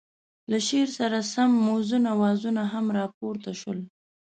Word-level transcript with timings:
له 0.51 0.57
شعر 0.67 0.89
سره 0.99 1.17
سم 1.33 1.49
موزون 1.65 2.03
اوازونه 2.15 2.61
هم 2.73 2.85
را 2.95 3.05
پورته 3.17 3.51
شول. 3.59 3.79